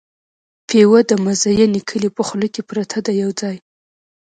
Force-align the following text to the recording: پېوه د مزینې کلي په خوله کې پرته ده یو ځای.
پېوه 0.67 0.99
د 1.09 1.11
مزینې 1.25 1.81
کلي 1.89 2.09
په 2.17 2.21
خوله 2.27 2.47
کې 2.53 2.61
پرته 2.69 2.97
ده 3.05 3.11
یو 3.21 3.29
ځای. 3.39 3.57